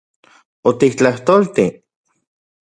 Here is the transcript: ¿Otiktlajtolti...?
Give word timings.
¿Otiktlajtolti...? 0.69 1.65